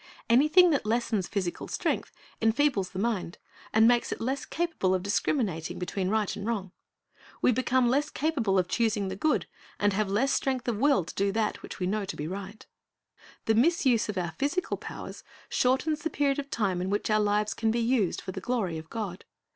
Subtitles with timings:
[0.31, 2.11] Anything that lessens physical strength
[2.41, 3.37] enfeebles the mind,
[3.71, 6.71] and makes it less capable of discriminating between right and wrong.
[7.43, 9.45] We become less capable of choosing the good,
[9.79, 12.65] and have less strength of will to do that which we know to be right.
[13.45, 17.53] The misuse of our physical powers shortens the period of time in which our lives
[17.53, 19.23] can be used for the glory of God.